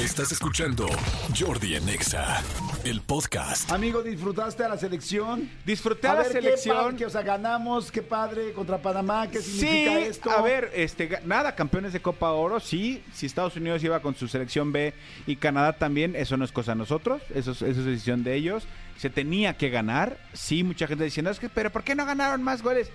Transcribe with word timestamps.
Estás 0.00 0.32
escuchando 0.32 0.88
Jordi 1.38 1.74
en 1.74 1.86
Exa, 1.88 2.42
el 2.84 3.02
podcast. 3.02 3.70
Amigo, 3.70 4.02
¿disfrutaste 4.02 4.64
a 4.64 4.68
la 4.68 4.78
selección? 4.78 5.50
Disfruté 5.66 6.08
a 6.08 6.12
a 6.12 6.14
la 6.16 6.24
selección. 6.24 6.96
Que, 6.96 7.04
o 7.04 7.10
sea, 7.10 7.20
ganamos, 7.20 7.92
qué 7.92 8.00
padre 8.00 8.52
contra 8.54 8.78
Panamá, 8.78 9.28
¿qué 9.30 9.42
significa 9.42 9.98
Sí, 9.98 10.04
esto? 10.06 10.30
a 10.30 10.40
ver, 10.40 10.70
este, 10.74 11.20
nada, 11.26 11.54
campeones 11.54 11.92
de 11.92 12.00
Copa 12.00 12.30
Oro, 12.30 12.60
sí. 12.60 13.02
Si 13.12 13.26
Estados 13.26 13.56
Unidos 13.56 13.84
iba 13.84 14.00
con 14.00 14.14
su 14.14 14.26
selección 14.26 14.72
B 14.72 14.94
y 15.26 15.36
Canadá 15.36 15.74
también, 15.74 16.16
eso 16.16 16.38
no 16.38 16.46
es 16.46 16.52
cosa 16.52 16.72
de 16.72 16.78
nosotros, 16.78 17.20
eso 17.34 17.50
es, 17.52 17.60
eso 17.60 17.80
es 17.80 17.84
decisión 17.86 18.24
de 18.24 18.34
ellos. 18.36 18.64
Se 18.96 19.10
tenía 19.10 19.56
que 19.58 19.68
ganar, 19.68 20.18
sí, 20.32 20.62
mucha 20.64 20.86
gente 20.86 21.04
diciendo, 21.04 21.30
es 21.30 21.38
que, 21.38 21.50
pero 21.50 21.70
¿por 21.70 21.84
qué 21.84 21.94
no 21.94 22.06
ganaron 22.06 22.42
más 22.42 22.62
goles? 22.62 22.90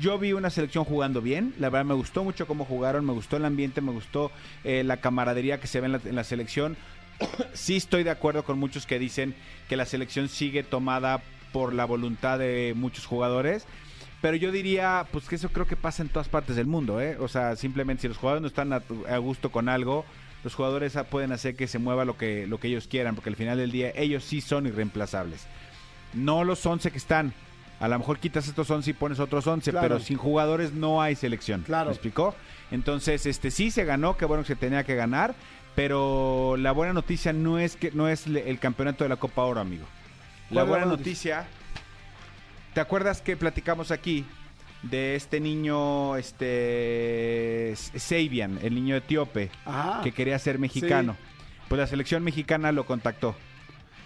Yo 0.00 0.18
vi 0.18 0.32
una 0.32 0.48
selección 0.48 0.84
jugando 0.84 1.20
bien, 1.20 1.52
la 1.58 1.68
verdad 1.68 1.84
me 1.84 1.94
gustó 1.94 2.24
mucho 2.24 2.46
cómo 2.46 2.64
jugaron, 2.64 3.04
me 3.04 3.12
gustó 3.12 3.36
el 3.36 3.44
ambiente, 3.44 3.82
me 3.82 3.92
gustó 3.92 4.30
eh, 4.64 4.82
la 4.82 4.96
camaradería 4.96 5.60
que 5.60 5.66
se 5.66 5.80
ve 5.80 5.86
en 5.86 6.14
la, 6.14 6.24
selección. 6.24 6.76
sí 7.52 7.76
estoy 7.76 8.02
de 8.02 8.10
acuerdo 8.10 8.44
con 8.44 8.58
muchos 8.58 8.86
que 8.86 8.98
dicen 8.98 9.34
que 9.68 9.76
la 9.76 9.84
selección 9.84 10.28
sigue 10.28 10.62
tomada 10.62 11.20
por 11.52 11.74
la 11.74 11.84
voluntad 11.84 12.38
de 12.38 12.72
muchos 12.74 13.04
jugadores. 13.04 13.66
Pero 14.22 14.36
yo 14.36 14.52
diría, 14.52 15.06
pues 15.12 15.28
que 15.28 15.36
eso 15.36 15.50
creo 15.50 15.66
que 15.66 15.76
pasa 15.76 16.02
en 16.02 16.08
todas 16.08 16.28
partes 16.28 16.56
del 16.56 16.66
mundo, 16.66 17.00
¿eh? 17.00 17.16
O 17.20 17.28
sea, 17.28 17.56
simplemente 17.56 18.02
si 18.02 18.08
los 18.08 18.16
jugadores 18.16 18.42
no 18.42 18.48
están 18.48 18.72
a, 18.72 18.82
a 19.08 19.18
gusto 19.18 19.50
con 19.50 19.68
algo, 19.68 20.04
los 20.44 20.54
jugadores 20.54 20.96
pueden 21.10 21.32
hacer 21.32 21.54
que 21.56 21.66
se 21.66 21.78
mueva 21.78 22.04
lo 22.04 22.16
que, 22.16 22.46
lo 22.46 22.58
que 22.58 22.68
ellos 22.68 22.86
quieran, 22.86 23.14
porque 23.14 23.30
al 23.30 23.36
final 23.36 23.58
del 23.58 23.70
día 23.70 23.92
ellos 23.94 24.24
sí 24.24 24.40
son 24.40 24.66
irreemplazables. 24.66 25.46
No 26.14 26.44
los 26.44 26.64
11 26.64 26.90
que 26.90 26.98
están. 26.98 27.34
A 27.80 27.88
lo 27.88 27.98
mejor 27.98 28.18
quitas 28.18 28.46
estos 28.46 28.70
11 28.70 28.90
y 28.90 28.92
pones 28.92 29.18
otros 29.20 29.46
11, 29.46 29.70
Claro. 29.70 29.88
pero 29.88 30.00
sin 30.00 30.16
jugadores 30.18 30.72
no 30.74 31.00
hay 31.02 31.16
selección. 31.16 31.62
Claro. 31.62 31.86
¿Me 31.86 31.92
explicó? 31.94 32.34
Entonces, 32.70 33.24
este 33.26 33.50
sí 33.50 33.70
se 33.70 33.84
ganó, 33.84 34.16
qué 34.16 34.26
bueno 34.26 34.42
que 34.44 34.48
se 34.48 34.56
tenía 34.56 34.84
que 34.84 34.94
ganar, 34.94 35.34
pero 35.74 36.56
la 36.58 36.72
buena 36.72 36.92
noticia 36.92 37.32
no 37.32 37.58
es 37.58 37.76
que 37.76 37.90
no 37.92 38.08
es 38.08 38.26
el 38.26 38.58
campeonato 38.58 39.04
de 39.04 39.08
la 39.08 39.16
Copa 39.16 39.42
Oro, 39.44 39.60
amigo. 39.60 39.84
La 40.50 40.62
¿Cuál 40.62 40.64
es 40.64 40.64
la 40.64 40.64
buena 40.64 40.86
noticia, 40.86 41.46
¿te 42.74 42.80
acuerdas 42.80 43.22
que 43.22 43.36
platicamos 43.36 43.90
aquí 43.90 44.26
de 44.82 45.14
este 45.14 45.40
niño 45.40 46.16
este 46.16 47.74
Sabian, 47.96 48.58
el 48.62 48.74
niño 48.74 48.96
etíope 48.96 49.50
Ajá. 49.64 50.00
que 50.02 50.12
quería 50.12 50.38
ser 50.38 50.58
mexicano? 50.58 51.16
Pues 51.68 51.78
la 51.78 51.86
selección 51.86 52.22
mexicana 52.24 52.72
lo 52.72 52.84
contactó. 52.84 53.34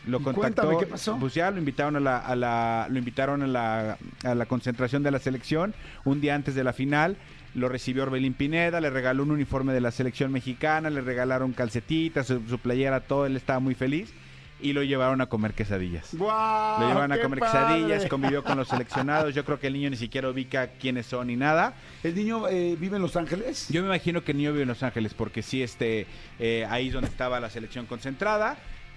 Lo 0.07 0.19
contactó. 0.19 0.41
cuéntame, 0.63 0.77
¿qué 0.79 0.87
pasó? 0.87 1.17
Pues 1.19 1.35
ya 1.35 1.51
lo 1.51 1.59
invitaron 1.59 1.97
a 1.97 2.01
la, 2.01 2.19
a 2.19 2.37
la- 2.37 2.87
lo 2.91 2.99
invitaron 2.99 3.43
a 3.43 3.47
la, 3.47 3.99
a 4.25 4.35
la 4.35 4.47
concentración 4.47 5.03
de 5.03 5.11
la 5.11 5.19
selección 5.19 5.75
un 6.05 6.21
día 6.21 6.35
antes 6.35 6.55
de 6.55 6.65
la 6.65 6.73
final. 6.73 7.17
Lo 7.55 7.69
recibió 7.69 8.03
Orbelín 8.03 8.35
Pineda, 8.35 8.81
le 8.81 8.91
regaló 8.91 9.23
un 9.23 9.31
uniforme 9.31 9.73
de 9.73 9.81
la 9.81 9.91
selección 9.93 10.33
mexicana, 10.33 10.91
le 10.91 11.01
regalaron 11.01 11.53
calcetitas, 11.53 12.27
su, 12.27 12.43
su 12.49 12.59
playera, 12.59 13.01
todo, 13.01 13.27
él 13.27 13.37
estaba 13.37 13.61
muy 13.61 13.75
feliz. 13.75 14.13
Y 14.61 14.73
lo 14.73 14.83
llevaron 14.83 15.21
a 15.21 15.27
comer 15.27 15.53
quesadillas. 15.53 16.15
¡Guau! 16.17 16.81
Lo 16.81 16.89
llevaron 16.89 17.13
a 17.13 17.19
comer 17.21 17.39
padre! 17.41 17.75
quesadillas, 17.75 18.07
convivió 18.07 18.43
con 18.45 18.57
los 18.57 18.69
seleccionados. 18.69 19.35
Yo 19.35 19.45
creo 19.45 19.59
que 19.61 19.67
el 19.67 19.75
niño 19.75 19.91
ni 19.91 19.97
siquiera 19.97 20.31
ubica 20.31 20.69
quiénes 20.69 21.07
son 21.07 21.27
ni 21.27 21.37
nada. 21.37 21.75
¿El 22.03 22.15
niño 22.15 22.49
eh, 22.49 22.75
vive 22.79 22.97
en 22.97 23.03
Los 23.03 23.17
Ángeles? 23.17 23.67
Yo 23.69 23.83
me 23.83 23.89
imagino 23.89 24.23
que 24.25 24.31
el 24.33 24.39
niño 24.39 24.53
vive 24.53 24.63
en 24.63 24.69
Los 24.69 24.83
Ángeles 24.83 25.13
porque 25.13 25.43
sí, 25.43 25.63
este, 25.63 26.07
eh, 26.39 26.67
ahí 26.71 26.87
es 26.89 26.95
donde 26.95 27.11
estaba 27.11 27.41
la 27.41 27.51
selección 27.51 27.85
concentrada. 27.87 28.57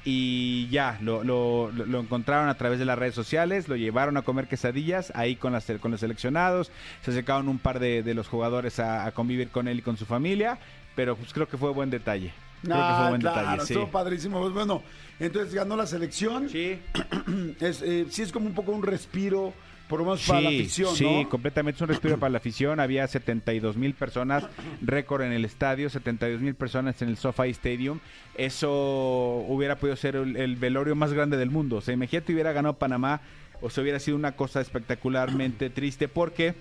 Y 0.09 0.69
ya, 0.69 0.97
lo, 1.01 1.21
lo- 1.25 1.69
lo- 1.69 1.99
encontraron 1.99 2.47
a 2.47 2.55
través 2.55 2.79
de 2.79 2.85
las 2.85 2.97
redes 2.97 3.13
sociales, 3.13 3.67
lo 3.67 3.75
llevaron 3.75 4.15
a 4.15 4.21
comer 4.21 4.47
quesadillas 4.47 5.11
ahí 5.15 5.35
con, 5.35 5.51
las, 5.51 5.65
con 5.81 5.91
los 5.91 5.99
seleccionados. 5.99 6.71
Se 7.03 7.11
acercaron 7.11 7.49
un 7.49 7.59
par 7.59 7.79
de, 7.79 8.03
de 8.03 8.13
los 8.13 8.29
jugadores 8.29 8.79
a, 8.79 9.05
a 9.05 9.11
convivir 9.11 9.49
con 9.49 9.67
él 9.67 9.79
y 9.79 9.81
con 9.81 9.97
su 9.97 10.05
familia. 10.05 10.59
Pero 10.95 11.17
pues 11.17 11.33
creo 11.33 11.49
que 11.49 11.57
fue 11.57 11.71
buen 11.73 11.89
detalle. 11.89 12.31
Creo 12.61 12.75
que 12.77 12.81
Ah, 12.81 12.97
fue 13.01 13.09
buen 13.09 13.21
claro, 13.21 13.39
detalle, 13.41 13.61
sí. 13.67 13.73
estuvo 13.73 13.91
padrísimo. 13.91 14.39
Pues 14.39 14.53
bueno, 14.53 14.81
entonces 15.19 15.53
ganó 15.53 15.75
la 15.75 15.85
selección. 15.85 16.47
Sí, 16.49 16.79
Es, 17.59 17.81
eh, 17.81 18.05
sí 18.09 18.21
es 18.21 18.31
como 18.31 18.45
un 18.47 18.53
poco 18.53 18.71
un 18.71 18.83
respiro, 18.83 19.53
por 19.87 19.99
lo 19.99 20.05
menos 20.05 20.25
para 20.25 20.41
la 20.41 20.49
afición, 20.49 20.95
sí, 20.95 21.03
¿no? 21.03 21.29
completamente 21.29 21.77
es 21.77 21.81
un 21.81 21.87
respiro 21.87 22.17
para 22.19 22.29
la 22.29 22.37
afición. 22.37 22.79
Había 22.79 23.07
72 23.07 23.77
mil 23.77 23.93
personas, 23.93 24.45
récord 24.81 25.21
en 25.21 25.31
el 25.31 25.45
estadio, 25.45 25.89
72 25.89 26.41
mil 26.41 26.55
personas 26.55 27.01
en 27.01 27.09
el 27.09 27.17
SoFi 27.17 27.49
Stadium. 27.51 27.99
Eso 28.35 29.45
hubiera 29.47 29.77
podido 29.77 29.95
ser 29.95 30.15
el, 30.15 30.35
el 30.35 30.55
velorio 30.57 30.95
más 30.95 31.13
grande 31.13 31.37
del 31.37 31.49
mundo. 31.49 31.77
O 31.77 31.81
sea, 31.81 31.93
imagínate 31.93 32.33
hubiera 32.33 32.51
ganado 32.51 32.75
Panamá, 32.75 33.21
o 33.61 33.69
se 33.69 33.81
hubiera 33.81 33.99
sido 33.99 34.17
una 34.17 34.33
cosa 34.33 34.61
espectacularmente 34.61 35.69
triste, 35.69 36.07
porque 36.07 36.55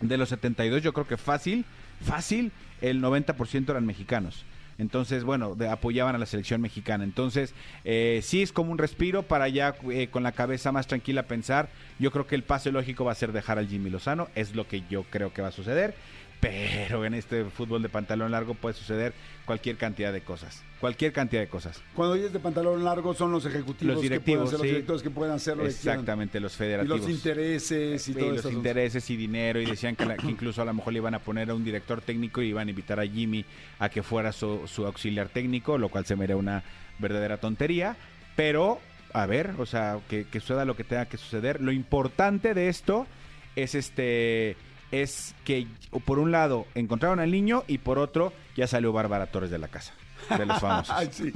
de 0.00 0.16
los 0.16 0.28
72 0.28 0.82
yo 0.82 0.92
creo 0.92 1.06
que 1.06 1.16
fácil, 1.16 1.64
fácil, 2.00 2.52
el 2.80 3.02
90% 3.02 3.70
eran 3.70 3.86
mexicanos. 3.86 4.44
Entonces, 4.78 5.24
bueno, 5.24 5.54
de- 5.54 5.68
apoyaban 5.68 6.14
a 6.14 6.18
la 6.18 6.26
selección 6.26 6.60
mexicana. 6.60 7.04
Entonces, 7.04 7.54
eh, 7.84 8.20
sí 8.22 8.42
es 8.42 8.52
como 8.52 8.72
un 8.72 8.78
respiro 8.78 9.22
para 9.22 9.48
ya 9.48 9.74
eh, 9.90 10.08
con 10.10 10.22
la 10.22 10.32
cabeza 10.32 10.72
más 10.72 10.86
tranquila 10.86 11.24
pensar. 11.24 11.68
Yo 11.98 12.10
creo 12.10 12.26
que 12.26 12.34
el 12.34 12.42
pase 12.42 12.72
lógico 12.72 13.04
va 13.04 13.12
a 13.12 13.16
ser 13.16 13.32
dejar 13.32 13.58
al 13.58 13.68
Jimmy 13.68 13.90
Lozano. 13.90 14.28
Es 14.34 14.54
lo 14.54 14.66
que 14.66 14.82
yo 14.90 15.04
creo 15.04 15.32
que 15.32 15.42
va 15.42 15.48
a 15.48 15.52
suceder. 15.52 15.94
Pero 16.42 17.04
en 17.04 17.14
este 17.14 17.44
fútbol 17.44 17.82
de 17.82 17.88
pantalón 17.88 18.32
largo 18.32 18.54
puede 18.54 18.74
suceder 18.74 19.12
cualquier 19.44 19.76
cantidad 19.76 20.12
de 20.12 20.22
cosas. 20.22 20.60
Cualquier 20.80 21.12
cantidad 21.12 21.40
de 21.40 21.46
cosas. 21.46 21.80
Cuando 21.94 22.14
oyes 22.14 22.32
de 22.32 22.40
pantalón 22.40 22.82
largo 22.82 23.14
son 23.14 23.30
los 23.30 23.46
ejecutivos 23.46 23.94
Los 23.94 24.02
que 24.02 24.08
directivos, 24.08 24.38
pueden 24.40 24.48
hacer, 24.48 24.58
los 24.58 24.66
directores 24.66 25.02
que 25.04 25.10
pueden 25.10 25.34
hacer 25.34 25.56
lo 25.56 25.62
que 25.62 25.68
quieran. 25.70 26.00
Exactamente, 26.00 26.40
los 26.40 26.54
Y 26.54 26.56
federativos. 26.56 27.00
los 27.02 27.08
intereses 27.08 28.08
y 28.08 28.12
Sí, 28.12 28.18
todo 28.18 28.30
los 28.30 28.38
eso. 28.40 28.50
intereses 28.50 29.08
y 29.08 29.16
dinero 29.16 29.60
y 29.60 29.66
decían 29.66 29.94
que, 29.94 30.04
la- 30.04 30.16
que 30.16 30.26
incluso 30.26 30.60
a 30.60 30.64
lo 30.64 30.74
mejor 30.74 30.92
le 30.92 30.98
iban 30.98 31.14
a 31.14 31.20
poner 31.20 31.48
a 31.48 31.54
un 31.54 31.62
director 31.62 32.00
técnico 32.00 32.42
y 32.42 32.48
iban 32.48 32.66
a 32.66 32.70
invitar 32.70 32.98
a 32.98 33.06
Jimmy 33.06 33.44
a 33.78 33.88
que 33.88 34.02
fuera 34.02 34.32
su, 34.32 34.62
su 34.66 34.84
auxiliar 34.84 35.28
técnico, 35.28 35.78
lo 35.78 35.90
cual 35.90 36.04
se 36.06 36.16
me 36.16 36.34
una 36.34 36.64
verdadera 36.98 37.36
tontería, 37.36 37.94
pero 38.34 38.80
a 39.12 39.26
ver, 39.26 39.52
o 39.58 39.66
sea, 39.66 40.00
que, 40.08 40.24
que 40.24 40.40
suceda 40.40 40.64
lo 40.64 40.74
que 40.74 40.82
tenga 40.82 41.06
que 41.06 41.18
suceder. 41.18 41.60
Lo 41.60 41.70
importante 41.70 42.52
de 42.54 42.68
esto 42.68 43.06
es 43.54 43.76
este 43.76 44.56
es 44.92 45.34
que 45.44 45.66
por 46.04 46.18
un 46.18 46.30
lado 46.30 46.66
encontraron 46.74 47.18
al 47.18 47.30
niño 47.30 47.64
y 47.66 47.78
por 47.78 47.98
otro 47.98 48.32
ya 48.56 48.66
salió 48.66 48.92
Bárbara 48.92 49.26
Torres 49.26 49.50
de 49.50 49.58
la 49.58 49.68
casa, 49.68 49.94
de 50.38 50.46
los 50.46 50.60
famosos. 50.60 50.94
Sí. 51.10 51.32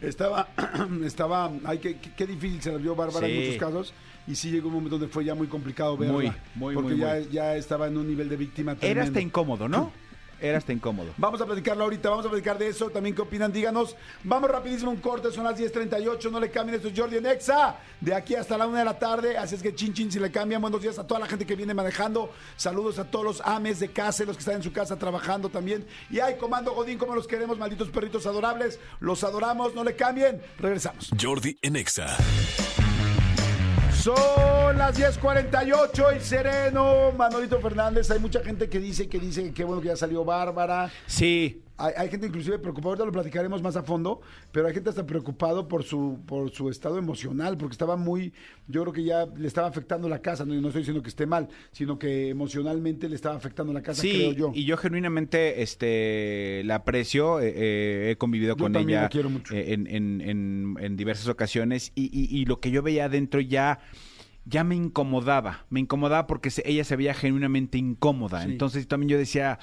Estaba, 0.00 0.48
estaba, 1.04 1.52
ay, 1.64 1.78
qué, 1.78 2.26
difícil 2.26 2.60
se 2.60 2.72
la 2.72 2.78
vio 2.78 2.96
Bárbara 2.96 3.28
en 3.28 3.40
muchos 3.40 3.56
casos. 3.56 3.94
Y 4.26 4.34
sí 4.36 4.50
llegó 4.50 4.68
un 4.68 4.74
momento 4.74 4.98
donde 4.98 5.12
fue 5.12 5.22
ya 5.22 5.34
muy 5.34 5.48
complicado 5.48 5.98
verla. 5.98 6.14
Muy, 6.14 6.32
muy, 6.54 6.74
Porque 6.74 6.92
muy, 6.92 7.00
ya, 7.00 7.18
ya 7.20 7.56
estaba 7.56 7.88
en 7.88 7.98
un 7.98 8.08
nivel 8.08 8.30
de 8.30 8.36
víctima 8.36 8.72
Era 8.72 8.80
tremendo. 8.80 9.02
hasta 9.02 9.20
incómodo, 9.20 9.68
¿no? 9.68 9.92
Era 10.40 10.58
hasta 10.58 10.72
incómodo. 10.72 11.12
Vamos 11.16 11.40
a 11.40 11.46
platicarlo 11.46 11.84
ahorita, 11.84 12.10
vamos 12.10 12.26
a 12.26 12.28
platicar 12.28 12.58
de 12.58 12.68
eso. 12.68 12.90
También 12.90 13.14
qué 13.14 13.22
opinan, 13.22 13.52
díganos. 13.52 13.96
Vamos 14.22 14.50
rapidísimo 14.50 14.90
un 14.90 14.98
corte, 14.98 15.30
son 15.30 15.44
las 15.44 15.58
10.38, 15.58 16.30
no 16.30 16.40
le 16.40 16.50
cambien, 16.50 16.76
esto 16.76 16.88
es 16.88 16.98
Jordi 16.98 17.16
en 17.16 17.26
Exa. 17.26 17.76
De 18.00 18.14
aquí 18.14 18.34
hasta 18.34 18.58
la 18.58 18.66
una 18.66 18.80
de 18.80 18.84
la 18.84 18.98
tarde, 18.98 19.36
así 19.36 19.54
es 19.54 19.62
que 19.62 19.74
chin 19.74 19.92
chin 19.92 20.10
si 20.10 20.18
le 20.18 20.30
cambian. 20.30 20.60
Buenos 20.60 20.82
días 20.82 20.98
a 20.98 21.06
toda 21.06 21.20
la 21.20 21.26
gente 21.26 21.46
que 21.46 21.56
viene 21.56 21.74
manejando. 21.74 22.32
Saludos 22.56 22.98
a 22.98 23.04
todos 23.04 23.24
los 23.24 23.40
ames 23.42 23.80
de 23.80 23.90
casa, 23.90 24.22
y 24.22 24.26
los 24.26 24.36
que 24.36 24.40
están 24.40 24.56
en 24.56 24.62
su 24.62 24.72
casa 24.72 24.96
trabajando 24.96 25.48
también. 25.48 25.86
Y 26.10 26.20
hay 26.20 26.36
Comando 26.36 26.74
Godín, 26.74 26.98
como 26.98 27.14
los 27.14 27.26
queremos, 27.26 27.58
malditos 27.58 27.88
perritos 27.88 28.26
adorables. 28.26 28.78
Los 29.00 29.24
adoramos, 29.24 29.74
no 29.74 29.84
le 29.84 29.96
cambien. 29.96 30.42
Regresamos. 30.58 31.10
Jordi 31.20 31.58
en 31.62 31.76
Exa. 31.76 32.16
Son 33.92 34.43
las 34.86 34.98
10.48 34.98 36.16
y 36.16 36.20
sereno. 36.20 37.10
Manolito 37.16 37.58
Fernández, 37.60 38.10
hay 38.10 38.18
mucha 38.18 38.40
gente 38.44 38.68
que 38.68 38.78
dice 38.78 39.08
que 39.08 39.18
dice 39.18 39.42
que 39.44 39.52
qué 39.54 39.64
bueno 39.64 39.80
que 39.80 39.88
ya 39.88 39.96
salió 39.96 40.24
Bárbara. 40.26 40.90
Sí, 41.06 41.62
Hay, 41.78 41.94
hay 41.96 42.08
gente 42.10 42.26
inclusive 42.26 42.58
preocupada, 42.58 42.90
ahorita 42.90 43.06
lo 43.06 43.12
platicaremos 43.12 43.62
más 43.62 43.76
a 43.76 43.82
fondo, 43.82 44.20
pero 44.52 44.66
hay 44.68 44.74
gente 44.74 44.90
hasta 44.90 45.06
preocupado 45.06 45.68
por 45.68 45.84
su, 45.84 46.20
por 46.26 46.50
su 46.50 46.68
estado 46.68 46.98
emocional, 46.98 47.56
porque 47.56 47.72
estaba 47.72 47.96
muy, 47.96 48.34
yo 48.68 48.82
creo 48.82 48.92
que 48.92 49.04
ya 49.04 49.24
le 49.24 49.48
estaba 49.48 49.68
afectando 49.68 50.06
la 50.08 50.20
casa, 50.20 50.44
no, 50.44 50.52
no 50.54 50.68
estoy 50.68 50.82
diciendo 50.82 51.02
que 51.02 51.08
esté 51.08 51.24
mal, 51.24 51.48
sino 51.72 51.98
que 51.98 52.28
emocionalmente 52.28 53.08
le 53.08 53.16
estaba 53.16 53.36
afectando 53.36 53.72
la 53.72 53.80
casa, 53.80 54.02
creo 54.02 54.32
Sí, 54.32 54.36
yo. 54.36 54.52
y 54.54 54.66
yo 54.66 54.76
genuinamente 54.76 55.62
este, 55.62 56.60
la 56.66 56.74
aprecio, 56.76 57.40
eh, 57.40 57.52
eh, 57.56 58.10
he 58.12 58.16
convivido 58.18 58.54
Yo 58.54 58.62
con 58.64 58.76
ella 58.76 59.02
la 59.02 59.08
quiero 59.08 59.30
mucho. 59.30 59.54
eh, 59.54 59.72
en, 59.72 59.86
en- 59.86 60.20
en- 60.20 60.76
en 60.78 60.96
diversas 60.96 61.26
ocasiones 61.28 61.90
y, 61.94 62.04
y- 62.12 62.38
y 62.38 62.44
lo 62.44 62.60
que 62.60 62.70
yo 62.70 62.82
veía 62.82 63.06
adentro 63.06 63.40
ya, 63.40 63.80
ya 64.46 64.64
me 64.64 64.74
incomodaba, 64.74 65.64
me 65.70 65.80
incomodaba 65.80 66.26
porque 66.26 66.50
se- 66.50 66.62
ella 66.68 66.84
se 66.84 66.96
veía 66.96 67.14
genuinamente 67.14 67.78
incómoda, 67.78 68.42
Sí. 68.42 68.52
entonces 68.52 68.86
también 68.88 69.08
yo 69.10 69.18
decía, 69.18 69.58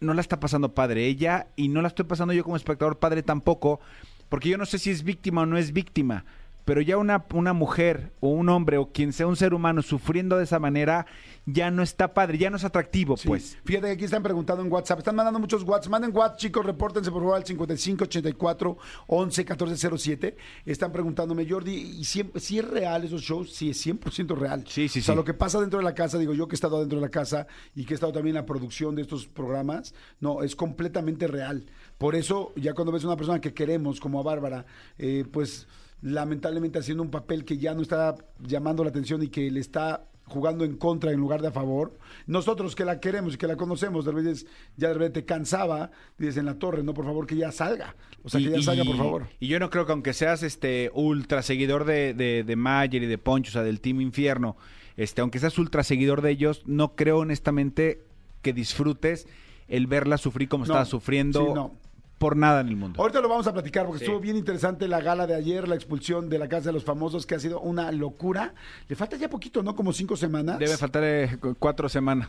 no 0.00 0.14
la 0.14 0.20
está 0.20 0.40
pasando 0.40 0.74
padre 0.74 1.06
ella 1.06 1.48
y 1.56 1.68
no 1.68 1.82
la 1.82 1.88
estoy 1.88 2.04
pasando 2.06 2.32
yo 2.34 2.44
como 2.44 2.56
espectador 2.56 2.98
padre 2.98 3.22
tampoco, 3.22 3.80
porque 4.28 4.48
yo 4.48 4.58
no 4.58 4.66
sé 4.66 4.78
si 4.78 4.90
es 4.90 5.02
víctima 5.04 5.42
o 5.42 5.46
no 5.46 5.56
es 5.58 5.72
víctima. 5.72 6.24
Pero 6.64 6.80
ya 6.80 6.96
una, 6.96 7.24
una 7.34 7.52
mujer 7.52 8.12
o 8.20 8.28
un 8.28 8.48
hombre 8.48 8.78
o 8.78 8.90
quien 8.90 9.12
sea 9.12 9.26
un 9.26 9.36
ser 9.36 9.52
humano 9.54 9.82
sufriendo 9.82 10.38
de 10.38 10.44
esa 10.44 10.58
manera 10.58 11.06
ya 11.46 11.70
no 11.70 11.82
está 11.82 12.14
padre, 12.14 12.38
ya 12.38 12.48
no 12.48 12.56
es 12.56 12.64
atractivo, 12.64 13.18
Sí. 13.18 13.28
pues. 13.28 13.58
Fíjate 13.66 13.88
que 13.88 13.92
aquí 13.92 14.04
están 14.04 14.22
preguntando 14.22 14.62
en 14.64 14.72
WhatsApp. 14.72 14.98
Están 15.00 15.14
mandando 15.14 15.38
muchos 15.38 15.62
WhatsApp. 15.62 15.90
Manden 15.90 16.10
WhatsApp, 16.16 16.38
chicos. 16.38 16.64
Repórtense 16.64 17.10
por 17.10 17.20
favor 17.20 17.36
al 17.36 17.44
5584 17.44 18.78
11 19.08 19.40
1407. 19.42 20.36
Están 20.64 20.90
preguntándome, 20.92 21.46
Jordi, 21.48 21.74
¿y 21.74 22.04
siempre, 22.04 22.40
si 22.40 22.58
es 22.58 22.66
real 22.66 23.04
esos 23.04 23.20
shows? 23.22 23.52
Sí, 23.52 23.70
es 23.70 23.86
100% 23.86 24.34
real. 24.36 24.64
Sí, 24.66 24.88
sí, 24.88 25.00
O 25.00 25.02
sea, 25.02 25.12
sí. 25.14 25.16
lo 25.16 25.24
que 25.24 25.34
pasa 25.34 25.60
dentro 25.60 25.78
de 25.78 25.84
la 25.84 25.94
casa, 25.94 26.18
digo 26.18 26.32
yo 26.34 26.48
que 26.48 26.54
he 26.54 26.56
estado 26.56 26.80
dentro 26.80 26.98
de 26.98 27.04
la 27.04 27.10
casa 27.10 27.46
y 27.74 27.84
que 27.84 27.94
he 27.94 27.96
estado 27.96 28.12
también 28.12 28.36
en 28.36 28.40
la 28.42 28.46
producción 28.46 28.94
de 28.94 29.02
estos 29.02 29.26
programas, 29.26 29.94
no, 30.20 30.42
es 30.42 30.56
completamente 30.56 31.26
real. 31.26 31.66
Por 31.98 32.14
eso, 32.14 32.52
ya 32.56 32.72
cuando 32.72 32.92
ves 32.92 33.04
a 33.04 33.08
una 33.08 33.16
persona 33.16 33.40
que 33.40 33.52
queremos, 33.52 34.00
como 34.00 34.18
a 34.18 34.22
Bárbara, 34.22 34.64
eh, 34.98 35.24
pues 35.30 35.66
lamentablemente 36.04 36.78
haciendo 36.78 37.02
un 37.02 37.10
papel 37.10 37.44
que 37.44 37.56
ya 37.56 37.74
no 37.74 37.80
está 37.80 38.14
llamando 38.38 38.84
la 38.84 38.90
atención 38.90 39.22
y 39.22 39.28
que 39.28 39.50
le 39.50 39.58
está 39.58 40.04
jugando 40.26 40.64
en 40.64 40.76
contra 40.76 41.10
en 41.12 41.18
lugar 41.18 41.40
de 41.40 41.48
a 41.48 41.50
favor. 41.50 41.98
Nosotros 42.26 42.74
que 42.76 42.84
la 42.84 43.00
queremos 43.00 43.34
y 43.34 43.36
que 43.38 43.46
la 43.46 43.56
conocemos, 43.56 44.04
de 44.04 44.12
repente 44.12 44.46
ya 44.76 44.88
de 44.88 44.94
repente 44.94 45.22
te 45.22 45.26
cansaba, 45.26 45.90
dices 46.18 46.36
en 46.36 46.44
la 46.44 46.58
torre, 46.58 46.82
no, 46.82 46.92
por 46.92 47.06
favor, 47.06 47.26
que 47.26 47.36
ya 47.36 47.50
salga. 47.52 47.96
O 48.22 48.28
sea, 48.28 48.38
que 48.38 48.50
ya 48.50 48.60
salga, 48.62 48.84
por 48.84 48.96
favor. 48.98 49.26
Y 49.40 49.48
yo 49.48 49.58
no 49.58 49.70
creo 49.70 49.86
que 49.86 49.92
aunque 49.92 50.12
seas 50.12 50.42
este 50.42 50.90
ultra 50.92 51.42
seguidor 51.42 51.86
de, 51.86 52.12
de, 52.12 52.44
de 52.44 52.56
Mayer 52.56 53.02
y 53.02 53.06
de 53.06 53.16
Poncho, 53.16 53.48
o 53.50 53.52
sea, 53.52 53.62
del 53.62 53.80
Team 53.80 54.02
Infierno, 54.02 54.58
este, 54.98 55.22
aunque 55.22 55.38
seas 55.38 55.58
ultra 55.58 55.82
seguidor 55.84 56.20
de 56.20 56.32
ellos, 56.32 56.62
no 56.66 56.96
creo 56.96 57.18
honestamente 57.18 58.02
que 58.42 58.52
disfrutes 58.52 59.26
el 59.68 59.86
verla 59.86 60.18
sufrir 60.18 60.50
como 60.50 60.66
No, 60.66 60.66
estaba 60.66 60.84
sufriendo 60.84 61.46
sí, 61.46 61.52
no. 61.54 61.83
Por 62.18 62.36
nada 62.36 62.60
en 62.60 62.68
el 62.68 62.76
mundo. 62.76 63.00
Ahorita 63.02 63.20
lo 63.20 63.28
vamos 63.28 63.46
a 63.46 63.52
platicar 63.52 63.84
porque 63.86 63.98
Sí. 64.00 64.04
estuvo 64.04 64.20
bien 64.20 64.36
interesante 64.36 64.88
la 64.88 65.00
gala 65.00 65.26
de 65.26 65.34
ayer, 65.34 65.68
la 65.68 65.74
expulsión 65.74 66.28
de 66.28 66.38
la 66.38 66.48
Casa 66.48 66.66
de 66.66 66.72
los 66.72 66.84
Famosos, 66.84 67.26
que 67.26 67.34
ha 67.34 67.40
sido 67.40 67.60
una 67.60 67.90
locura. 67.92 68.54
Le 68.88 68.96
falta 68.96 69.16
ya 69.16 69.28
poquito, 69.28 69.62
¿no? 69.62 69.74
Como 69.74 69.92
cinco 69.92 70.16
semanas. 70.16 70.58
Debe 70.58 70.76
faltar 70.76 71.02
eh, 71.04 71.36
cu- 71.40 71.54
cuatro 71.58 71.88
semanas. 71.88 72.28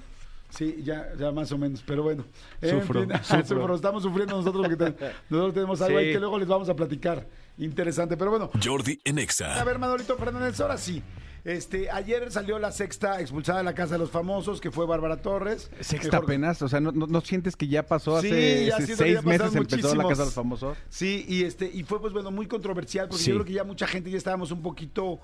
Sí, 0.49 0.81
ya, 0.83 1.09
ya 1.19 1.31
más 1.31 1.51
o 1.51 1.57
menos, 1.57 1.83
pero 1.85 2.03
bueno. 2.03 2.23
Sufro, 2.61 3.01
En 3.03 3.09
fin, 3.09 3.19
sufro. 3.23 3.45
sufro, 3.59 3.75
estamos 3.75 4.03
sufriendo 4.03 4.37
nosotros 4.37 4.67
porque 4.67 4.77
te- 4.91 5.11
nosotros 5.29 5.53
tenemos 5.53 5.81
algo 5.81 5.99
Sí. 5.99 6.05
ahí 6.05 6.13
que 6.13 6.19
luego 6.19 6.39
les 6.39 6.47
vamos 6.47 6.69
a 6.69 6.75
platicar. 6.75 7.25
Interesante, 7.57 8.17
pero 8.17 8.31
bueno. 8.31 8.49
Jordi 8.63 8.99
en 9.05 9.17
Exa. 9.19 9.59
A 9.59 9.63
ver, 9.63 9.79
Manolito 9.79 10.15
Fernández, 10.17 10.59
ahora 10.59 10.77
sí. 10.77 11.01
Este, 11.45 11.91
ayer 11.91 12.31
salió 12.31 12.57
la 12.57 12.71
sexta 12.71 13.21
expulsada 13.21 13.59
de 13.59 13.63
la 13.65 13.75
Casa 13.75 13.93
de 13.93 13.99
los 13.99 14.09
Famosos, 14.09 14.59
que 14.59 14.71
fue 14.71 14.87
Bárbara 14.87 15.21
Torres. 15.21 15.69
Sexta 15.79 16.07
Mejor- 16.17 16.23
apenas, 16.23 16.61
o 16.63 16.67
sea, 16.67 16.79
¿no, 16.79 16.91
no, 16.91 17.05
no 17.05 17.21
sientes 17.21 17.55
que 17.55 17.67
ya 17.67 17.83
pasó 17.83 18.19
Sí, 18.19 18.27
hace, 18.27 18.65
ya 18.65 18.75
hace 18.77 18.85
siento 18.87 19.03
que 19.03 19.11
ya 19.13 19.19
seis 19.19 19.25
meses 19.25 19.41
pasaron 19.41 19.57
empezó 19.57 19.77
la 19.95 20.03
muchísimos. 20.03 20.09
Casa 20.09 20.21
de 20.23 20.25
los 20.25 20.33
Famosos? 20.33 20.77
Sí, 20.89 21.23
y 21.29 21.43
este, 21.43 21.69
y 21.71 21.83
fue 21.83 22.01
pues 22.01 22.13
bueno, 22.13 22.31
muy 22.31 22.47
controversial, 22.47 23.07
porque 23.07 23.23
Sí. 23.23 23.29
yo 23.29 23.35
creo 23.35 23.45
que 23.45 23.53
ya 23.53 23.63
mucha 23.63 23.85
gente 23.85 24.09
ya 24.09 24.17
estábamos 24.17 24.51
un 24.51 24.63
poquito 24.63 25.19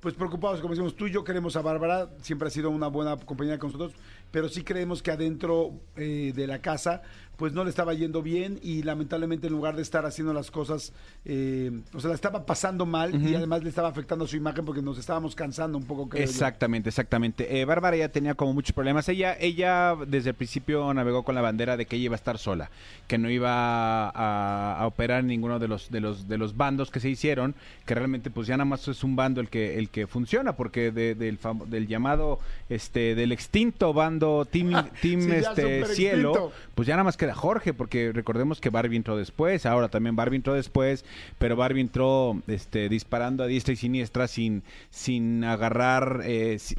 pues 0.00 0.14
preocupados, 0.14 0.60
como 0.62 0.72
decimos, 0.72 0.96
tú 0.96 1.06
y 1.06 1.10
yo 1.12 1.22
queremos 1.24 1.56
a 1.56 1.60
Bárbara, 1.60 2.08
siempre 2.22 2.48
ha 2.48 2.50
sido 2.50 2.70
una 2.70 2.86
buena 2.88 3.18
compañera 3.18 3.58
con 3.58 3.70
nosotros, 3.70 3.92
pero 4.30 4.48
sí 4.48 4.64
creemos 4.64 5.02
que 5.02 5.10
adentro 5.10 5.72
eh, 5.94 6.32
de 6.34 6.46
la 6.46 6.60
casa, 6.62 7.02
pues 7.40 7.54
no 7.54 7.64
le 7.64 7.70
estaba 7.70 7.94
yendo 7.94 8.20
bien 8.22 8.60
y 8.62 8.82
lamentablemente 8.82 9.46
en 9.46 9.54
lugar 9.54 9.74
de 9.74 9.80
estar 9.80 10.04
haciendo 10.04 10.34
las 10.34 10.50
cosas, 10.50 10.92
eh, 11.24 11.72
o 11.94 11.98
sea, 12.00 12.10
la 12.10 12.14
estaba 12.14 12.44
pasando 12.44 12.84
mal 12.84 13.14
y 13.26 13.34
además 13.34 13.62
le 13.62 13.70
estaba 13.70 13.88
afectando 13.88 14.26
a 14.26 14.28
su 14.28 14.36
imagen 14.36 14.66
porque 14.66 14.82
nos 14.82 14.98
estábamos 14.98 15.34
cansando 15.34 15.78
un 15.78 15.84
poco, 15.84 16.06
creo 16.10 16.22
yo. 16.22 16.30
Exactamente, 16.30 16.90
exactamente. 16.90 17.58
Eh, 17.58 17.64
Bárbara 17.64 17.96
ya 17.96 18.10
tenía 18.10 18.34
como 18.34 18.52
muchos 18.52 18.74
problemas. 18.74 19.08
Ella, 19.08 19.36
ella 19.40 19.96
desde 20.06 20.28
el 20.30 20.34
principio 20.36 20.92
navegó 20.92 21.22
con 21.22 21.34
la 21.34 21.40
bandera 21.40 21.78
de 21.78 21.86
que 21.86 21.96
ella 21.96 22.04
iba 22.04 22.14
a 22.14 22.16
estar 22.16 22.36
sola, 22.36 22.70
que 23.08 23.16
no 23.16 23.30
iba 23.30 24.10
a, 24.10 24.76
a 24.78 24.86
operar 24.86 25.20
en 25.20 25.28
ninguno 25.28 25.58
de 25.58 25.66
los, 25.68 25.90
de 25.90 26.00
los 26.00 26.28
de 26.28 26.36
los 26.36 26.56
bandos 26.58 26.90
que 26.90 27.00
se 27.00 27.08
hicieron, 27.08 27.54
que 27.86 27.94
realmente 27.94 28.30
pues 28.30 28.46
ya 28.48 28.58
nada 28.58 28.66
más 28.66 28.86
es 28.86 29.02
un 29.02 29.16
bando 29.16 29.40
el 29.40 29.48
que 29.48 29.78
el 29.78 29.88
que 29.88 30.06
funciona, 30.06 30.56
porque 30.56 30.90
de- 30.92 31.14
del, 31.14 31.38
del 31.68 31.86
llamado 31.88 32.38
este 32.68 33.14
del 33.14 33.32
extinto 33.32 33.94
bando 33.94 34.44
Team, 34.44 34.70
team 35.00 35.20
Sí, 35.22 35.30
este 35.32 35.86
Cielo, 35.94 36.30
extinto. 36.30 36.52
pues 36.74 36.86
ya 36.86 36.94
nada 36.94 37.04
más 37.04 37.16
Jorge, 37.34 37.74
porque 37.74 38.12
recordemos 38.12 38.60
que 38.60 38.70
Barbie 38.70 38.96
entró 38.96 39.16
después, 39.16 39.66
ahora 39.66 39.88
también 39.88 40.16
Barbie 40.16 40.36
entró 40.36 40.54
después, 40.54 41.04
pero 41.38 41.56
Barbie 41.56 41.80
entró 41.80 42.40
este, 42.46 42.88
disparando 42.88 43.44
a 43.44 43.46
diestra 43.46 43.72
y 43.74 43.76
siniestra 43.76 44.28
sin, 44.28 44.62
sin 44.90 45.44
agarrar 45.44 46.22
eh, 46.24 46.58
sin, 46.58 46.78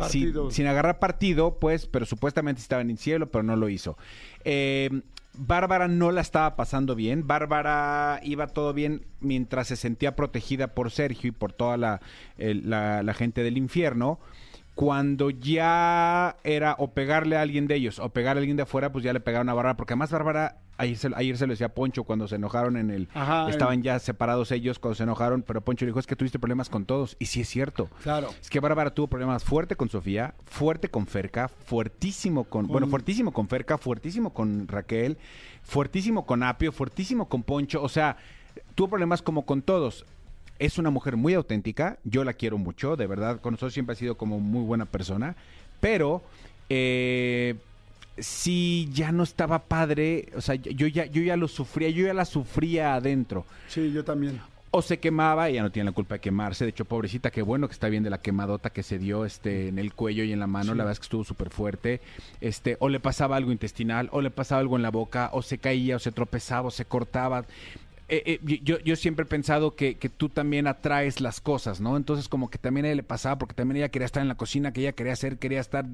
sin 0.52 0.68
agarrar 0.68 1.00
partido, 1.00 1.60
pues, 1.60 1.86
pero 1.88 2.06
supuestamente 2.06 2.62
estaba 2.62 2.82
en 2.82 2.90
el 2.92 2.98
cielo, 2.98 3.30
pero 3.32 3.44
no 3.44 3.56
lo 3.56 3.70
hizo. 3.70 3.98
Eh, 4.44 4.90
Bárbara 5.34 5.88
no 5.88 6.12
la 6.12 6.20
estaba 6.20 6.58
pasando 6.58 6.94
bien. 6.94 7.26
Bárbara 7.26 8.20
iba 8.22 8.48
todo 8.48 8.74
bien 8.74 9.06
mientras 9.22 9.70
se 9.70 9.78
sentía 9.78 10.16
protegida 10.16 10.74
por 10.74 10.92
Sergio 10.92 11.30
y 11.30 11.32
por 11.32 11.54
toda 11.54 11.78
la, 11.78 12.02
el- 12.38 12.70
la- 12.70 13.02
la 13.02 13.14
gente 13.14 13.42
del 13.42 13.58
infierno. 13.58 14.20
Cuando 14.76 15.30
ya 15.30 16.38
era 16.44 16.76
o 16.80 16.92
pegarle 16.94 17.38
a 17.38 17.42
alguien 17.42 17.68
de 17.68 17.76
ellos 17.76 18.00
o 18.00 18.10
pegar 18.10 18.38
a 18.38 18.40
alguien 18.40 18.58
de 18.58 18.64
afuera, 18.64 18.92
pues 18.92 19.04
ya 19.04 19.14
le 19.14 19.20
pegaron 19.20 19.50
a 19.50 19.54
Bárbara. 19.54 19.78
Porque 19.78 19.94
además 19.94 20.12
Bárbara, 20.12 20.58
ayer 20.78 20.98
se, 20.98 21.10
ayer 21.16 21.38
se 21.38 21.46
lo 21.46 21.52
decía 21.52 21.68
a 21.68 21.74
Poncho 21.74 22.04
cuando 22.04 22.28
se 22.28 22.36
enojaron 22.36 22.78
en 22.78 22.90
el... 22.90 23.10
Ajá, 23.14 23.50
estaban 23.50 23.84
ya 23.84 24.00
separados 24.00 24.52
ellos 24.52 24.80
cuando 24.80 24.96
se 24.96 25.04
enojaron, 25.04 25.44
pero 25.44 25.62
Poncho 25.62 25.86
dijo, 25.86 26.00
es 26.00 26.08
que 26.08 26.16
tuviste 26.16 26.40
problemas 26.40 26.70
con 26.70 26.86
todos. 26.86 27.18
Y 27.20 27.26
sí 27.26 27.42
es 27.42 27.50
cierto. 27.50 27.90
Claro. 28.02 28.30
Es 28.42 28.50
que 28.50 28.60
Bárbara 28.60 28.94
tuvo 28.94 29.08
problemas 29.08 29.44
fuerte 29.44 29.76
con 29.76 29.90
Sofía, 29.90 30.36
fuerte 30.46 30.90
con 30.90 31.06
Ferca, 31.06 31.48
fuertísimo 31.50 32.46
con, 32.46 32.68
bueno, 32.68 32.88
fuertísimo 32.88 33.34
con 33.34 33.48
Ferca, 33.50 33.78
fuertísimo 33.78 34.34
con 34.34 34.68
Raquel, 34.68 35.18
fuertísimo 35.64 36.26
con 36.26 36.44
Apio, 36.44 36.72
fuertísimo 36.72 37.28
con 37.28 37.44
Poncho, 37.44 37.84
o 37.84 37.90
sea, 37.90 38.18
tuvo 38.76 38.90
problemas 38.90 39.22
como 39.22 39.46
con 39.46 39.62
todos. 39.62 40.06
Es 40.62 40.78
una 40.78 40.92
mujer 40.92 41.18
muy 41.18 41.34
auténtica, 41.34 41.98
yo 42.04 42.24
la 42.24 42.34
quiero 42.34 42.60
mucho, 42.60 42.96
de 42.96 43.08
verdad, 43.08 43.42
con 43.42 43.54
nosotros 43.54 43.74
siempre 43.74 43.94
ha 43.94 43.96
sido 43.98 44.16
como 44.16 44.40
muy 44.40 44.64
buena 44.64 44.86
persona, 44.86 45.36
pero 45.80 46.22
eh, 46.70 47.56
sí 48.20 48.88
ya 48.94 49.12
no 49.12 49.24
estaba 49.24 49.60
padre, 49.64 50.30
o 50.36 50.42
sea, 50.42 50.54
yo 50.54 50.86
ya, 50.86 51.06
yo 51.08 51.24
ya 51.24 51.36
lo 51.36 51.48
sufría, 51.48 51.90
yo 51.90 52.06
ya 52.06 52.14
la 52.14 52.26
sufría 52.26 52.94
adentro 52.94 53.44
Sí, 53.68 53.92
yo 53.92 54.04
también. 54.06 54.40
o 54.70 54.84
se 54.84 55.00
quemaba, 55.00 55.50
ella 55.50 55.64
no 55.64 55.72
tiene 55.72 55.90
la 55.90 55.96
culpa 55.96 56.16
de 56.16 56.22
quemarse. 56.22 56.64
De 56.64 56.70
hecho, 56.70 56.86
pobrecita, 56.86 57.32
qué 57.32 57.42
bueno 57.42 57.68
que 57.68 57.74
está 57.74 57.90
bien 57.90 58.04
de 58.04 58.10
la 58.12 58.22
quemadota 58.22 58.70
que 58.70 58.84
se 58.84 59.00
dio 59.00 59.26
este, 59.26 59.68
en 59.68 59.80
el 59.80 59.94
cuello 59.94 60.24
y 60.24 60.32
en 60.32 60.40
la 60.40 60.48
mano. 60.48 60.76
La 60.76 60.84
verdad 60.84 60.94
es 60.94 61.00
que 61.00 61.06
estuvo 61.06 61.24
súper 61.24 61.50
fuerte. 61.50 62.00
Este, 62.40 62.78
o 62.80 62.88
le 62.88 63.00
pasaba 63.02 63.36
algo 63.36 63.52
intestinal, 63.52 64.08
o 64.14 64.22
le 64.22 64.30
pasaba 64.30 64.62
algo 64.62 64.78
en 64.78 64.84
la 64.84 64.92
boca, 64.92 65.30
o 65.34 65.42
se 65.42 65.58
caía, 65.58 65.96
o 65.98 66.00
se 66.00 66.12
tropezaba, 66.14 66.68
o 66.68 66.72
se 66.72 66.86
cortaba. 66.86 67.46
Eh, 68.14 68.40
eh, 68.44 68.60
yo, 68.62 68.78
yo 68.80 68.98
siempre 68.98 69.24
he 69.24 69.26
pensado 69.26 69.78
que, 69.78 69.96
que 69.96 70.10
tú 70.10 70.28
también 70.28 70.68
atraes 70.68 71.22
las 71.22 71.40
cosas, 71.40 71.80
¿no? 71.80 71.96
Entonces 71.96 72.28
como 72.28 72.50
que 72.50 72.58
también 72.58 72.86
a 72.86 72.90
ella 72.90 72.98
le 72.98 73.04
pasaba, 73.04 73.38
porque 73.38 73.56
también 73.56 73.78
ella 73.78 73.90
quería 73.90 74.06
estar 74.06 74.22
en 74.22 74.28
la 74.28 74.36
cocina, 74.36 74.74
que 74.74 74.82
ella 74.82 74.92
quería 74.92 75.14
hacer, 75.14 75.38
quería 75.40 75.62
estar 75.62 75.86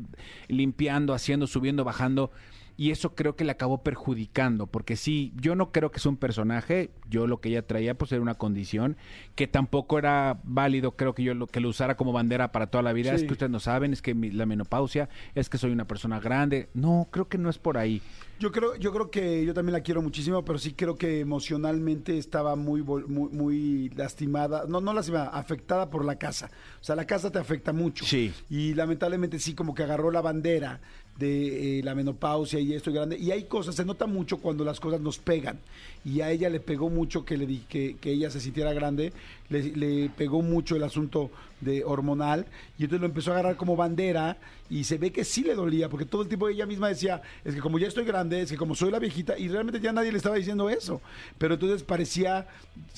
limpiando, 0.47 1.13
haciendo, 1.13 1.45
subiendo, 1.45 1.83
bajando. 1.83 2.31
Y 2.77 2.91
eso 2.91 3.15
creo 3.15 3.35
que 3.35 3.43
le 3.43 3.51
acabó 3.51 3.81
perjudicando, 3.81 4.67
porque 4.67 4.95
sí, 4.95 5.33
yo 5.35 5.55
no 5.55 5.71
creo 5.71 5.89
que 5.91 5.97
es 5.97 6.05
un 6.05 6.15
personaje, 6.15 6.91
yo 7.09 7.25
lo 7.25 7.41
que 7.41 7.49
ella 7.49 7.65
traía 7.65 7.97
pues 7.97 8.11
era 8.11 8.21
una 8.21 8.35
condición 8.35 8.97
que 9.35 9.47
tampoco 9.47 9.97
era 9.97 10.39
válido, 10.43 10.91
creo 10.95 11.15
que 11.15 11.23
yo 11.23 11.33
lo 11.33 11.47
que 11.47 11.59
lo 11.59 11.69
usara 11.69 11.97
como 11.97 12.11
bandera 12.13 12.51
para 12.51 12.67
toda 12.67 12.83
la 12.83 12.93
vida, 12.93 13.13
es 13.13 13.23
que 13.23 13.33
ustedes 13.33 13.51
no 13.51 13.59
saben, 13.59 13.93
es 13.93 14.01
que 14.03 14.13
mi- 14.13 14.29
la 14.29 14.45
menopausia, 14.45 15.09
es 15.33 15.49
que 15.49 15.57
soy 15.57 15.71
una 15.71 15.85
persona 15.87 16.19
grande, 16.19 16.69
no, 16.75 17.07
creo 17.11 17.27
que 17.27 17.39
no 17.39 17.49
es 17.49 17.57
por 17.57 17.77
ahí. 17.79 18.01
Yo 18.39 18.51
creo, 18.51 18.75
yo 18.75 18.91
creo 18.93 19.09
que 19.09 19.43
yo 19.43 19.55
también 19.55 19.73
la 19.73 19.81
quiero 19.81 20.03
muchísimo, 20.03 20.45
pero 20.45 20.59
sí 20.59 20.73
creo 20.73 20.95
que 20.95 21.21
emocionalmente 21.21 22.19
estaba 22.19 22.55
muy, 22.55 22.83
muy, 22.83 23.03
muy 23.07 23.89
lastimada, 23.95 24.65
no, 24.67 24.79
no 24.81 24.93
lastimada, 24.93 25.29
afectada 25.29 25.89
por 25.89 26.05
la 26.05 26.17
casa. 26.17 26.51
O 26.79 26.83
sea, 26.83 26.95
la 26.95 27.05
casa 27.05 27.31
te 27.31 27.39
afecta 27.39 27.73
mucho. 27.73 28.05
Sí. 28.05 28.31
Y 28.51 28.75
lamentablemente 28.75 29.39
sí, 29.39 29.55
como 29.55 29.73
que 29.73 29.81
agarró 29.81 30.11
la 30.11 30.21
bandera 30.21 30.79
de 31.17 31.79
eh, 31.79 31.83
la 31.83 31.95
menopausia 31.95 32.59
y 32.59 32.73
esto 32.73 32.91
grande. 32.91 33.17
Y 33.17 33.31
hay 33.31 33.43
cosas, 33.43 33.75
se 33.75 33.85
nota 33.85 34.05
mucho 34.07 34.37
cuando 34.37 34.63
las 34.63 34.79
cosas 34.79 35.01
nos 35.01 35.17
pegan. 35.17 35.59
Y 36.07 36.21
a 36.21 36.31
ella 36.31 36.49
le 36.49 36.61
pegó 36.61 36.89
mucho 36.89 37.25
que 37.25 37.35
le 37.35 37.45
que, 37.67 37.97
que 37.99 38.11
ella 38.11 38.29
se 38.31 38.39
sintiera 38.39 38.71
grande, 38.71 39.11
le, 39.49 39.61
le 39.75 40.09
pegó 40.09 40.41
mucho 40.41 40.77
el 40.77 40.83
asunto 40.83 41.29
de 41.59 41.83
hormonal 41.83 42.45
y 42.77 42.83
entonces 42.83 43.01
lo 43.01 43.07
empezó 43.07 43.31
a 43.31 43.33
agarrar 43.33 43.55
como 43.57 43.75
bandera 43.75 44.37
y 44.69 44.83
se 44.83 44.99
ve 44.99 45.11
que 45.11 45.23
sí 45.23 45.41
le 45.43 45.55
dolía 45.55 45.89
porque 45.89 46.05
todo 46.05 46.21
el 46.21 46.27
tiempo 46.27 46.47
ella 46.49 46.67
misma 46.67 46.87
decía 46.87 47.19
es 47.43 47.55
que 47.55 47.61
como 47.61 47.79
ya 47.79 47.87
estoy 47.87 48.05
grande 48.05 48.41
es 48.41 48.51
que 48.51 48.57
como 48.57 48.75
soy 48.75 48.91
la 48.91 48.99
viejita 48.99 49.39
y 49.39 49.47
realmente 49.47 49.79
ya 49.79 49.91
nadie 49.91 50.11
le 50.11 50.17
estaba 50.19 50.35
diciendo 50.35 50.69
eso 50.69 51.01
pero 51.39 51.55
entonces 51.55 51.81
parecía 51.81 52.45